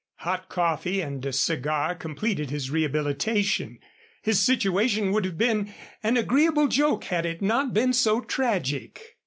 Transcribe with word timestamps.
Hot 0.21 0.49
coffee 0.49 0.99
and 0.99 1.23
a 1.27 1.31
cigar 1.31 1.93
completed 1.93 2.49
his 2.49 2.71
rehabilitation. 2.71 3.77
His 4.23 4.39
situation 4.39 5.11
would 5.11 5.25
have 5.25 5.37
been 5.37 5.71
an 6.01 6.17
agreeable 6.17 6.67
joke 6.69 7.03
had 7.03 7.23
it 7.23 7.39
not 7.39 7.71
been 7.71 7.93
so 7.93 8.19
tragic. 8.19 8.99